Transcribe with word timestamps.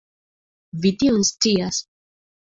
Vi 0.85 0.91
tion 1.03 1.25
scias. 1.29 1.77